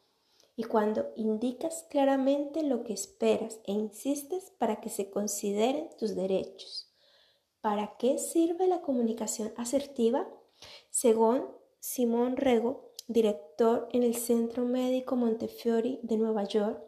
y 0.57 0.65
cuando 0.65 1.13
indicas 1.15 1.85
claramente 1.89 2.61
lo 2.61 2.83
que 2.83 2.91
esperas 2.91 3.61
e 3.63 3.71
insistes 3.71 4.51
para 4.57 4.81
que 4.81 4.89
se 4.89 5.09
consideren 5.09 5.89
tus 5.97 6.13
derechos. 6.13 6.91
¿Para 7.61 7.95
qué 7.97 8.17
sirve 8.17 8.67
la 8.67 8.81
comunicación 8.81 9.53
asertiva? 9.55 10.27
Según 10.89 11.45
Simón 11.79 12.35
Rego, 12.35 12.91
director 13.07 13.87
en 13.93 14.03
el 14.03 14.15
Centro 14.15 14.65
Médico 14.65 15.15
Montefiore 15.15 15.99
de 16.03 16.17
Nueva 16.17 16.43
York, 16.43 16.83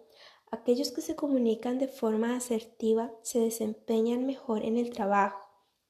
aquellos 0.52 0.92
que 0.92 1.02
se 1.02 1.16
comunican 1.16 1.80
de 1.80 1.88
forma 1.88 2.36
asertiva 2.36 3.14
se 3.22 3.40
desempeñan 3.40 4.26
mejor 4.26 4.66
en 4.66 4.76
el 4.76 4.90
trabajo, 4.90 5.40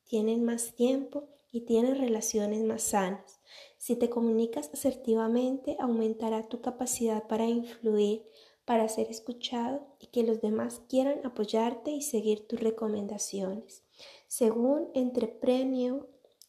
tienen 0.06 0.46
más 0.46 0.76
tiempo 0.76 1.30
y 1.52 1.62
tienen 1.62 1.98
relaciones 1.98 2.64
más 2.64 2.84
sanas. 2.84 3.39
Si 3.80 3.96
te 3.96 4.10
comunicas 4.10 4.70
asertivamente, 4.74 5.78
aumentará 5.80 6.44
tu 6.44 6.60
capacidad 6.60 7.28
para 7.28 7.46
influir, 7.46 8.26
para 8.66 8.90
ser 8.90 9.08
escuchado 9.10 9.88
y 10.02 10.08
que 10.08 10.24
los 10.24 10.42
demás 10.42 10.82
quieran 10.90 11.26
apoyarte 11.26 11.92
y 11.92 12.02
seguir 12.02 12.46
tus 12.46 12.60
recomendaciones. 12.60 13.84
Según 14.28 14.90
Entrepreneur, 14.94 16.08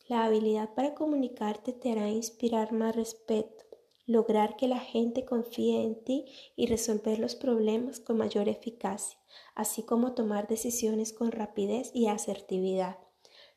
la 0.09 0.25
habilidad 0.25 0.75
para 0.75 0.95
comunicarte 0.95 1.73
te 1.73 1.93
hará 1.93 2.09
inspirar 2.09 2.73
más 2.73 2.97
respeto, 2.97 3.65
lograr 4.07 4.57
que 4.57 4.67
la 4.67 4.81
gente 4.81 5.25
confíe 5.25 5.85
en 5.85 6.03
ti 6.03 6.27
y 6.57 6.67
resolver 6.67 7.21
los 7.21 7.37
problemas 7.37 8.01
con 8.01 8.19
mayor 8.19 8.49
eficacia, 8.49 9.21
así 9.55 9.85
como 9.85 10.15
tomar 10.15 10.49
decisiones 10.49 11.13
con 11.13 11.31
rapidez 11.31 11.93
y 11.95 12.09
asertividad. 12.09 12.99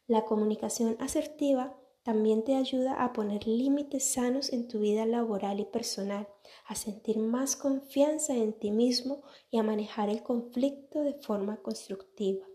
La 0.05 0.25
comunicación 0.25 0.95
asertiva 0.99 1.75
también 2.03 2.43
te 2.43 2.55
ayuda 2.55 3.03
a 3.03 3.13
poner 3.13 3.47
límites 3.47 4.13
sanos 4.13 4.51
en 4.51 4.67
tu 4.67 4.79
vida 4.79 5.05
laboral 5.05 5.59
y 5.59 5.65
personal, 5.65 6.27
a 6.67 6.75
sentir 6.75 7.17
más 7.17 7.55
confianza 7.55 8.35
en 8.35 8.53
ti 8.53 8.71
mismo 8.71 9.23
y 9.49 9.57
a 9.57 9.63
manejar 9.63 10.09
el 10.09 10.21
conflicto 10.21 11.01
de 11.01 11.13
forma 11.13 11.57
constructiva. 11.57 12.45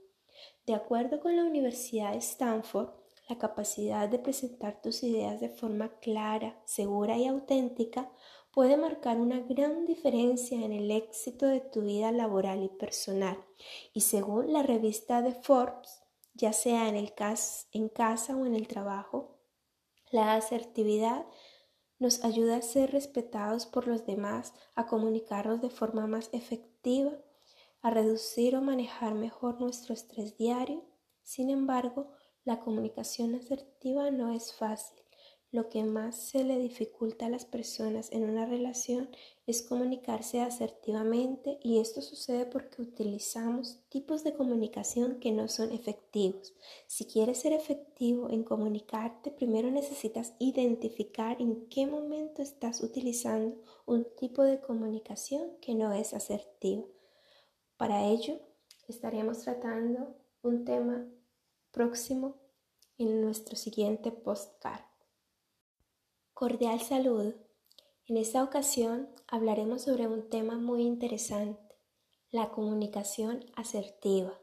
De 0.67 0.75
acuerdo 0.75 1.19
con 1.21 1.35
la 1.35 1.45
Universidad 1.45 2.13
de 2.13 2.19
Stanford, 2.19 2.91
la 3.29 3.39
capacidad 3.39 4.09
de 4.09 4.19
presentar 4.19 4.81
tus 4.81 5.03
ideas 5.03 5.41
de 5.41 5.49
forma 5.49 5.99
clara, 6.01 6.61
segura 6.65 7.17
y 7.17 7.27
auténtica 7.27 8.11
puede 8.53 8.77
marcar 8.77 9.19
una 9.19 9.41
gran 9.41 9.87
diferencia 9.87 10.63
en 10.63 10.73
el 10.73 10.91
éxito 10.91 11.47
de 11.47 11.61
tu 11.61 11.83
vida 11.83 12.13
laboral 12.13 12.63
y 12.63 12.69
personal. 12.69 13.39
Y 13.93 14.03
según 14.03 14.53
la 14.53 14.63
revista 14.63 15.23
de 15.23 15.33
Forbes, 15.33 16.03
ya 16.35 16.53
sea 16.53 16.89
en, 16.89 16.97
el 16.97 17.13
en 17.73 17.89
casa 17.89 18.37
o 18.37 18.47
en 18.47 18.55
el 18.55 18.69
trabajo, 18.69 19.38
la 20.11 20.35
asertividad 20.35 21.27
nos 21.99 22.25
ayuda 22.25 22.57
a 22.57 22.63
ser 22.63 22.93
respetados 22.93 23.67
por 23.67 23.87
los 23.87 24.07
demás, 24.07 24.55
a 24.75 24.87
comunicarnos 24.87 25.61
de 25.61 25.71
forma 25.71 26.07
más 26.07 26.31
efectiva 26.33 27.13
a 27.83 27.91
reducir 27.91 28.57
o 28.57 28.61
manejar 28.61 29.15
mejor 29.15 29.61
nuestro 29.61 29.95
estrés 29.95 30.37
diario. 30.37 30.85
Sin 31.23 31.51
embargo, 31.51 32.11
la 32.45 32.61
comunicación 32.61 33.35
asertiva 33.35 34.11
no 34.11 34.33
es 34.33 34.53
fácil. 34.53 35.08
Lo 35.51 35.71
que 35.71 35.83
más 35.83 36.15
se 36.15 36.45
le 36.45 36.59
dificulta 36.59 37.25
a 37.25 37.31
las 37.31 37.47
personas 37.47 38.13
en 38.13 38.29
una 38.29 38.45
relación 38.45 39.09
es 39.47 39.63
comunicarse 39.63 40.43
asertivamente 40.43 41.59
y 41.63 41.79
esto 41.79 42.03
sucede 42.03 42.45
porque 42.45 42.83
utilizamos 42.83 43.81
tipos 43.89 44.25
de 44.25 44.35
comunicación 44.35 45.21
que 45.21 45.33
no 45.33 45.49
son 45.49 45.73
efectivos. 45.73 46.53
Si 46.87 47.07
quieres 47.07 47.41
ser 47.41 47.55
efectivo 47.55 48.29
en 48.29 48.45
comunicarte, 48.45 49.31
primero 49.31 49.71
necesitas 49.71 50.35
identificar 50.39 51.41
en 51.41 51.67
qué 51.71 51.87
momento 51.87 52.43
estás 52.43 52.83
utilizando 52.83 53.57
un 53.87 54.07
tipo 54.19 54.43
de 54.43 54.61
comunicación 54.61 55.57
que 55.63 55.75
no 55.75 55.95
es 55.95 56.13
asertiva. 56.13 56.85
Para 57.79 58.05
ello, 58.05 58.39
estaremos 58.87 59.39
tratando 59.39 60.15
un 60.43 60.67
tema 60.67 61.09
próximo 61.71 62.37
en 62.99 63.23
nuestro 63.23 63.57
siguiente 63.57 64.13
postcard. 64.13 64.88
Cordial 66.39 66.81
saludo. 66.81 67.35
En 68.07 68.17
esta 68.17 68.45
ocasión 68.45 69.09
hablaremos 69.27 69.83
sobre 69.83 70.07
un 70.07 70.31
tema 70.31 70.57
muy 70.57 70.83
interesante, 70.83 71.75
la 72.31 72.51
comunicación 72.51 73.45
asertiva. 73.57 74.39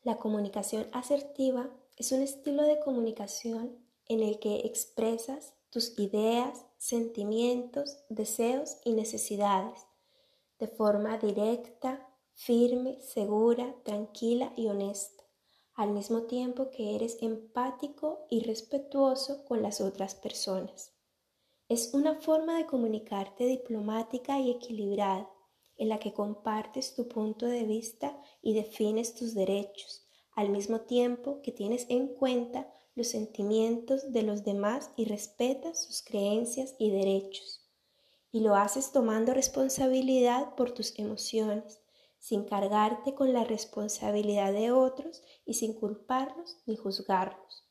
La 0.00 0.16
comunicación 0.16 0.86
asertiva 0.92 1.68
es 1.98 2.10
un 2.12 2.22
estilo 2.22 2.62
de 2.62 2.80
comunicación 2.80 3.76
en 4.06 4.22
el 4.22 4.38
que 4.38 4.60
expresas 4.60 5.52
tus 5.68 5.92
ideas, 5.98 6.64
sentimientos, 6.78 7.98
deseos 8.08 8.78
y 8.82 8.94
necesidades 8.94 9.86
de 10.58 10.68
forma 10.68 11.18
directa, 11.18 12.08
firme, 12.32 12.98
segura, 13.02 13.74
tranquila 13.84 14.54
y 14.56 14.68
honesta, 14.68 15.22
al 15.74 15.90
mismo 15.90 16.22
tiempo 16.22 16.70
que 16.70 16.96
eres 16.96 17.18
empático 17.20 18.24
y 18.30 18.42
respetuoso 18.44 19.44
con 19.44 19.60
las 19.60 19.82
otras 19.82 20.14
personas. 20.14 20.93
Es 21.66 21.94
una 21.94 22.16
forma 22.16 22.58
de 22.58 22.66
comunicarte 22.66 23.46
diplomática 23.46 24.38
y 24.38 24.50
equilibrada, 24.50 25.30
en 25.78 25.88
la 25.88 25.98
que 25.98 26.12
compartes 26.12 26.94
tu 26.94 27.08
punto 27.08 27.46
de 27.46 27.64
vista 27.64 28.20
y 28.42 28.52
defines 28.52 29.14
tus 29.14 29.32
derechos, 29.32 30.06
al 30.34 30.50
mismo 30.50 30.82
tiempo 30.82 31.40
que 31.42 31.52
tienes 31.52 31.86
en 31.88 32.08
cuenta 32.08 32.70
los 32.94 33.08
sentimientos 33.08 34.12
de 34.12 34.22
los 34.22 34.44
demás 34.44 34.90
y 34.94 35.06
respetas 35.06 35.84
sus 35.84 36.02
creencias 36.02 36.74
y 36.78 36.90
derechos. 36.90 37.66
Y 38.30 38.40
lo 38.40 38.56
haces 38.56 38.92
tomando 38.92 39.32
responsabilidad 39.32 40.54
por 40.56 40.72
tus 40.72 40.98
emociones, 40.98 41.80
sin 42.18 42.44
cargarte 42.44 43.14
con 43.14 43.32
la 43.32 43.44
responsabilidad 43.44 44.52
de 44.52 44.70
otros 44.70 45.22
y 45.46 45.54
sin 45.54 45.72
culparlos 45.72 46.58
ni 46.66 46.76
juzgarlos. 46.76 47.63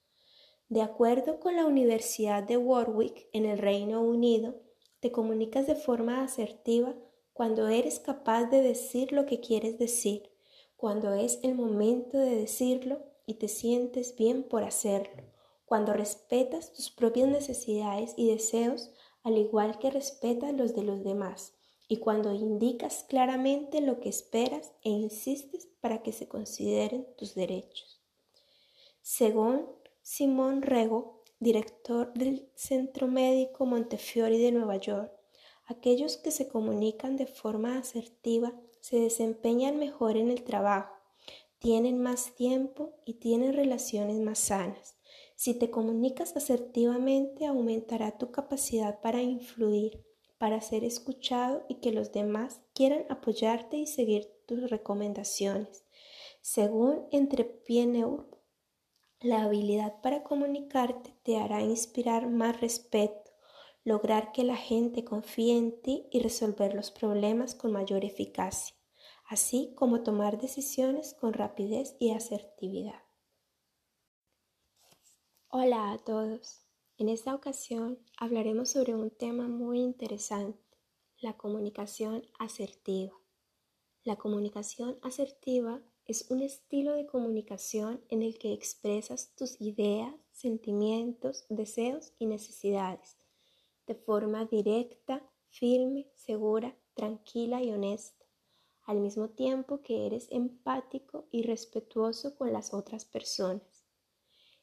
De 0.74 0.82
acuerdo 0.82 1.40
con 1.40 1.56
la 1.56 1.68
Universidad 1.68 2.42
de 2.42 2.58
Warwick 2.58 3.28
en 3.32 3.46
el 3.46 3.60
Reino 3.60 4.02
Unido, 4.02 4.56
te 5.02 5.12
comunicas 5.12 5.68
de 5.68 5.76
forma 5.76 6.24
asertiva 6.24 6.96
cuando 7.32 7.68
eres 7.68 8.00
capaz 8.00 8.46
de 8.46 8.64
decir 8.64 9.12
lo 9.12 9.28
que 9.28 9.40
quieres 9.40 9.78
decir, 9.78 10.32
cuando 10.76 11.14
es 11.14 11.38
el 11.44 11.54
momento 11.54 12.18
de 12.18 12.36
decirlo 12.38 13.04
y 13.28 13.36
te 13.36 13.50
sientes 13.50 14.16
bien 14.16 14.42
por 14.42 14.64
hacerlo, 14.64 15.22
cuando 15.66 15.94
respetas 15.94 16.74
tus 16.74 16.90
propias 16.90 17.30
necesidades 17.30 18.16
y 18.18 18.32
deseos 18.32 18.90
al 19.22 19.38
igual 19.38 19.78
que 19.78 19.92
respetas 19.92 20.56
los 20.56 20.74
de 20.74 20.82
los 20.82 21.04
demás, 21.04 21.54
y 21.88 21.98
cuando 21.98 22.34
indicas 22.34 23.06
claramente 23.08 23.80
lo 23.80 24.00
que 24.00 24.10
esperas 24.10 24.72
e 24.82 24.90
insistes 24.90 25.68
para 25.82 26.02
que 26.02 26.12
se 26.12 26.28
consideren 26.28 27.06
tus 27.16 27.36
derechos. 27.36 28.02
Según 29.04 29.83
Simón 30.06 30.64
Rego, 30.64 31.24
director 31.40 32.14
del 32.14 32.50
Centro 32.56 33.08
Médico 33.08 33.66
Montefiore 33.66 34.38
de 34.38 34.52
Nueva 34.52 34.76
York, 34.76 35.14
aquellos 35.66 36.18
que 36.18 36.30
se 36.30 36.50
comunican 36.50 37.16
de 37.16 37.26
forma 37.26 37.78
asertiva 37.78 38.54
se 38.82 39.00
desempeñan 39.00 39.80
mejor 39.80 40.18
en 40.18 40.30
el 40.30 40.44
trabajo, 40.44 40.94
tienen 41.58 42.02
más 42.02 42.36
tiempo 42.36 42.92
y 43.06 43.14
tienen 43.14 43.54
relaciones 43.54 44.20
más 44.20 44.40
sanas. 44.40 44.98
Si 45.38 45.54
te 45.54 45.72
comunicas 45.72 46.36
asertivamente, 46.36 47.46
aumentará 47.46 48.18
tu 48.18 48.30
capacidad 48.30 49.00
para 49.00 49.22
influir, 49.22 50.04
para 50.38 50.60
ser 50.60 50.84
escuchado 50.84 51.64
y 51.70 51.76
que 51.76 51.94
los 51.94 52.12
demás 52.12 52.60
quieran 52.74 53.06
apoyarte 53.08 53.78
y 53.78 53.88
seguir 53.88 54.30
tus 54.46 54.70
recomendaciones. 54.70 55.86
Según 56.42 57.08
Entrepreneur, 57.14 58.28
la 59.24 59.44
habilidad 59.44 60.02
para 60.02 60.22
comunicarte 60.22 61.16
te 61.24 61.38
hará 61.38 61.62
inspirar 61.62 62.30
más 62.30 62.60
respeto, 62.60 63.32
lograr 63.86 64.34
que 64.34 64.44
la 64.44 64.58
gente 64.58 65.06
confíe 65.06 65.58
en 65.58 65.82
ti 65.82 66.08
y 66.12 66.20
resolver 66.20 66.76
los 66.76 66.92
problemas 66.92 67.56
con 67.56 67.72
mayor 67.72 68.04
eficacia, 68.04 68.76
así 69.30 69.74
como 69.76 70.04
tomar 70.04 70.42
decisiones 70.42 71.14
con 71.14 71.32
rapidez 71.32 71.96
y 72.00 72.12
asertividad. 72.12 73.02
Hola 75.48 75.94
a 75.94 75.98
todos. 76.00 76.66
En 76.98 77.08
esta 77.08 77.34
ocasión 77.34 78.00
hablaremos 78.18 78.72
sobre 78.72 78.94
un 78.94 79.10
tema 79.10 79.48
muy 79.48 79.80
interesante, 79.80 80.60
la 81.20 81.38
comunicación 81.38 82.28
asertiva. 82.40 83.14
La 84.04 84.18
comunicación 84.18 85.00
asertiva 85.02 85.82
es 86.06 86.30
un 86.30 86.42
estilo 86.42 86.94
de 86.94 87.06
comunicación 87.06 88.04
en 88.10 88.22
el 88.22 88.38
que 88.38 88.54
expresas 88.54 89.34
tus 89.36 89.60
ideas, 89.62 90.14
sentimientos, 90.32 91.46
deseos 91.50 92.14
y 92.20 92.26
necesidades 92.26 93.18
de 93.88 93.96
forma 93.96 94.46
directa, 94.46 95.22
firme, 95.50 96.10
segura, 96.16 96.76
tranquila 96.94 97.62
y 97.62 97.72
honesta, 97.72 98.26
al 98.86 99.00
mismo 99.00 99.30
tiempo 99.30 99.82
que 99.82 100.06
eres 100.06 100.28
empático 100.32 101.26
y 101.32 101.44
respetuoso 101.44 102.36
con 102.36 102.52
las 102.54 102.74
otras 102.74 103.06
personas. 103.06 103.84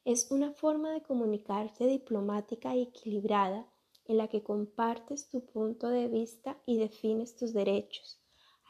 Es 0.05 0.31
una 0.31 0.53
forma 0.53 0.93
de 0.93 1.03
comunicarte 1.03 1.87
diplomática 1.87 2.75
y 2.75 2.83
equilibrada 2.83 3.71
en 4.07 4.17
la 4.17 4.29
que 4.29 4.43
compartes 4.43 5.29
tu 5.29 5.45
punto 5.45 5.89
de 5.89 6.09
vista 6.09 6.61
y 6.67 6.79
defines 6.79 7.37
tus 7.37 7.53
derechos, 7.53 8.20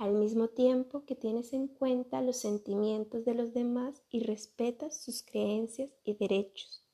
al 0.01 0.15
mismo 0.15 0.49
tiempo 0.49 1.05
que 1.05 1.15
tienes 1.15 1.53
en 1.53 1.69
cuenta 1.69 2.23
los 2.23 2.39
sentimientos 2.39 3.27
de 3.27 3.35
los 3.35 3.53
demás 3.53 4.03
y 4.09 4.21
respetas 4.21 4.97
sus 4.97 5.23
creencias 5.23 5.91
y 6.05 6.15
derechos 6.15 6.87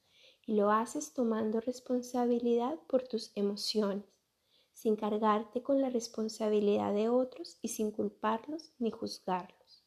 y 0.45 0.55
lo 0.57 0.73
haces 0.73 1.13
tomando 1.13 1.61
responsabilidad 1.61 2.81
por 2.89 3.05
tus 3.05 3.31
emociones, 3.37 4.05
sin 4.73 4.97
cargarte 4.97 5.63
con 5.63 5.81
la 5.81 5.89
responsabilidad 5.89 6.93
de 6.95 7.09
otros 7.09 7.59
y 7.63 7.69
sin 7.69 7.93
culparlos 7.93 8.73
ni 8.81 8.91
juzgarlos. 8.91 9.85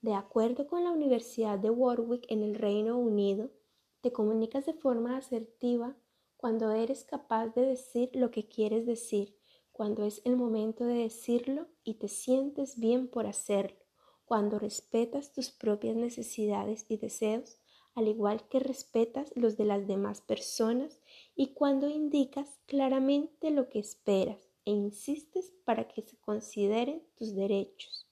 De 0.00 0.14
acuerdo 0.14 0.66
con 0.66 0.82
la 0.82 0.90
Universidad 0.90 1.60
de 1.60 1.70
Warwick 1.70 2.24
en 2.28 2.42
el 2.42 2.56
Reino 2.56 2.98
Unido, 2.98 3.52
te 4.00 4.10
comunicas 4.10 4.66
de 4.66 4.74
forma 4.74 5.16
asertiva 5.16 5.96
cuando 6.36 6.72
eres 6.72 7.04
capaz 7.04 7.54
de 7.54 7.62
decir 7.62 8.10
lo 8.14 8.32
que 8.32 8.48
quieres 8.48 8.84
decir, 8.84 9.38
cuando 9.72 10.04
es 10.04 10.22
el 10.24 10.36
momento 10.36 10.84
de 10.84 10.94
decirlo 10.94 11.66
y 11.82 11.94
te 11.94 12.08
sientes 12.08 12.78
bien 12.78 13.08
por 13.08 13.26
hacerlo, 13.26 13.78
cuando 14.24 14.58
respetas 14.58 15.32
tus 15.32 15.50
propias 15.50 15.96
necesidades 15.96 16.86
y 16.88 16.96
deseos 16.96 17.58
al 17.94 18.08
igual 18.08 18.48
que 18.48 18.58
respetas 18.58 19.32
los 19.34 19.56
de 19.56 19.64
las 19.64 19.86
demás 19.86 20.20
personas 20.20 20.98
y 21.34 21.52
cuando 21.54 21.88
indicas 21.88 22.48
claramente 22.66 23.50
lo 23.50 23.68
que 23.68 23.78
esperas 23.78 24.38
e 24.64 24.70
insistes 24.70 25.52
para 25.64 25.88
que 25.88 26.02
se 26.02 26.16
consideren 26.18 27.02
tus 27.16 27.34
derechos. 27.34 28.08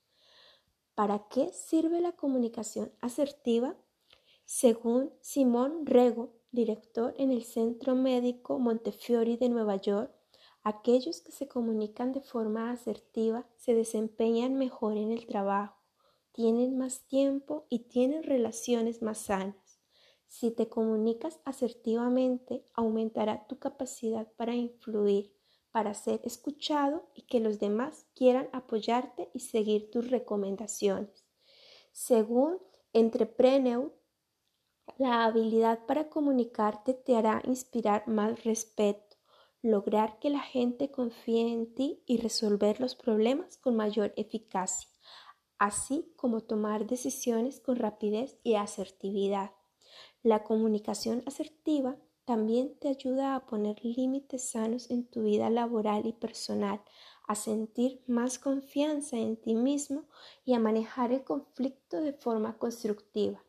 ¿Para 0.95 1.29
qué 1.29 1.53
sirve 1.53 2.01
la 2.01 2.13
comunicación 2.13 2.93
asertiva? 3.01 3.75
Según 4.45 5.13
Simón 5.23 5.87
Rego, 5.87 6.35
director 6.51 7.15
en 7.17 7.31
el 7.31 7.45
Centro 7.45 7.95
Médico 7.95 8.59
Montefiore 8.59 9.37
de 9.37 9.49
Nueva 9.49 9.77
York, 9.77 10.13
aquellos 10.63 11.21
que 11.21 11.33
se 11.33 11.49
comunican 11.49 12.13
de 12.13 12.21
forma 12.21 12.71
asertiva 12.71 13.47
se 13.57 13.75
desempeñan 13.75 14.55
mejor 14.55 14.97
en 14.97 15.13
el 15.13 15.27
trabajo, 15.27 15.77
tienen 16.33 16.79
más 16.79 17.07
tiempo 17.07 17.67
y 17.69 17.81
tienen 17.89 18.23
relaciones 18.23 19.03
más 19.03 19.19
sanas. 19.19 19.81
Si 20.29 20.51
te 20.51 20.69
comunicas 20.69 21.41
asertivamente, 21.45 22.65
aumentará 22.75 23.47
tu 23.49 23.59
capacidad 23.59 24.31
para 24.37 24.55
influir, 24.55 25.35
para 25.73 25.95
ser 25.95 26.21
escuchado 26.25 27.09
y 27.15 27.23
que 27.23 27.41
los 27.41 27.59
demás 27.59 28.07
quieran 28.15 28.49
apoyarte 28.53 29.31
y 29.35 29.41
seguir 29.41 29.91
tus 29.91 30.11
recomendaciones. 30.11 31.25
Según 31.93 32.59
Entrepreneur, 32.93 33.93
la 34.99 35.25
habilidad 35.25 35.87
para 35.87 36.09
comunicarte 36.09 36.93
te 36.93 37.17
hará 37.17 37.41
inspirar 37.45 38.09
más 38.09 38.43
respeto, 38.43 39.10
lograr 39.63 40.19
que 40.19 40.31
la 40.31 40.41
gente 40.41 40.91
confíe 40.91 41.53
en 41.53 41.75
ti 41.75 42.03
y 42.07 42.19
resolver 42.19 42.81
los 42.81 42.95
problemas 42.95 43.57
con 43.59 43.77
mayor 43.77 44.13
eficacia, 44.17 44.89
así 45.59 46.13
como 46.17 46.41
tomar 46.41 46.87
decisiones 46.87 47.61
con 47.61 47.77
rapidez 47.77 48.39
y 48.43 48.55
asertividad. 48.55 49.53
La 50.23 50.45
comunicación 50.45 51.23
asertiva 51.27 51.97
también 52.25 52.77
te 52.79 52.89
ayuda 52.89 53.35
a 53.35 53.47
poner 53.47 53.85
límites 53.85 54.51
sanos 54.51 54.91
en 54.91 55.05
tu 55.05 55.23
vida 55.23 55.51
laboral 55.51 56.07
y 56.07 56.13
personal, 56.13 56.81
a 57.27 57.35
sentir 57.35 58.03
más 58.07 58.39
confianza 58.39 59.17
en 59.17 59.37
ti 59.37 59.55
mismo 59.55 60.05
y 60.45 60.55
a 60.55 60.61
manejar 60.61 61.13
el 61.13 61.25
conflicto 61.25 62.01
de 62.01 62.13
forma 62.13 62.57
constructiva. 62.57 63.43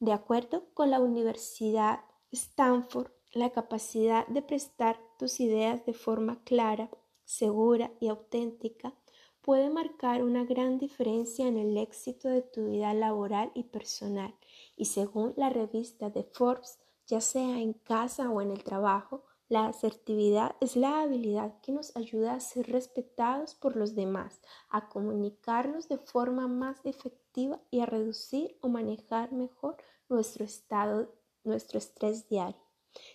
De 0.00 0.12
acuerdo 0.12 0.66
con 0.74 0.90
la 0.90 1.00
Universidad 1.00 2.00
Stanford, 2.30 3.10
la 3.32 3.50
capacidad 3.50 4.26
de 4.26 4.42
prestar 4.42 4.98
tus 5.18 5.40
ideas 5.40 5.84
de 5.86 5.92
forma 5.92 6.42
clara, 6.44 6.90
segura 7.24 7.92
y 8.00 8.08
auténtica 8.08 8.94
puede 9.40 9.70
marcar 9.70 10.22
una 10.22 10.44
gran 10.44 10.78
diferencia 10.78 11.46
en 11.46 11.56
el 11.56 11.76
éxito 11.76 12.28
de 12.28 12.42
tu 12.42 12.66
vida 12.66 12.92
laboral 12.92 13.50
y 13.54 13.64
personal 13.64 14.34
y 14.76 14.86
según 14.86 15.34
la 15.36 15.50
revista 15.50 16.10
de 16.10 16.24
Forbes, 16.24 16.78
ya 17.06 17.20
sea 17.20 17.60
en 17.60 17.72
casa 17.72 18.30
o 18.30 18.40
en 18.40 18.50
el 18.50 18.64
trabajo, 18.64 19.24
la 19.48 19.66
asertividad 19.66 20.54
es 20.60 20.76
la 20.76 21.02
habilidad 21.02 21.60
que 21.60 21.72
nos 21.72 21.96
ayuda 21.96 22.34
a 22.34 22.40
ser 22.40 22.70
respetados 22.70 23.54
por 23.54 23.74
los 23.74 23.96
demás, 23.96 24.40
a 24.68 24.88
comunicarnos 24.88 25.88
de 25.88 25.98
forma 25.98 26.46
más 26.46 26.78
efectiva 26.84 27.60
y 27.70 27.80
a 27.80 27.86
reducir 27.86 28.56
o 28.60 28.68
manejar 28.68 29.32
mejor 29.32 29.76
nuestro 30.08 30.44
estado, 30.44 31.12
nuestro 31.42 31.78
estrés 31.78 32.28
diario. 32.28 32.69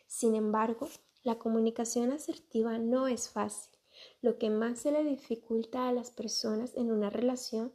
Sin 0.08 0.36
embargo, 0.36 0.90
la 1.24 1.40
comunicación 1.40 2.12
asertiva 2.12 2.78
no 2.78 3.08
es 3.08 3.30
fácil. 3.30 3.72
Lo 4.22 4.38
que 4.38 4.50
más 4.50 4.80
se 4.80 4.92
le 4.92 5.04
dificulta 5.04 5.88
a 5.88 5.94
las 5.94 6.12
personas 6.12 6.76
en 6.76 6.92
una 6.92 7.10
relación 7.10 7.74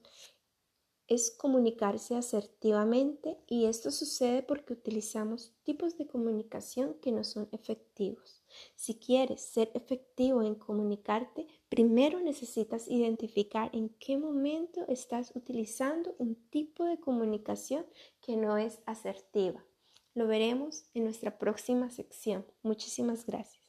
es 1.10 1.32
comunicarse 1.32 2.14
asertivamente 2.14 3.36
y 3.48 3.64
esto 3.64 3.90
sucede 3.90 4.44
porque 4.44 4.74
utilizamos 4.74 5.52
tipos 5.64 5.98
de 5.98 6.06
comunicación 6.06 6.94
que 7.02 7.10
no 7.10 7.24
son 7.24 7.48
efectivos. 7.50 8.44
Si 8.76 8.94
quieres 8.94 9.40
ser 9.40 9.72
efectivo 9.74 10.40
en 10.40 10.54
comunicarte, 10.54 11.48
primero 11.68 12.20
necesitas 12.20 12.86
identificar 12.86 13.74
en 13.74 13.88
qué 13.98 14.18
momento 14.18 14.84
estás 14.86 15.34
utilizando 15.34 16.14
un 16.18 16.36
tipo 16.48 16.84
de 16.84 17.00
comunicación 17.00 17.84
que 18.20 18.36
no 18.36 18.56
es 18.56 18.78
asertiva. 18.86 19.64
Lo 20.14 20.26
veremos 20.26 20.84
en 20.94 21.04
nuestra 21.04 21.38
próxima 21.38 21.90
sección. 21.90 22.44
Muchísimas 22.62 23.26
gracias. 23.26 23.59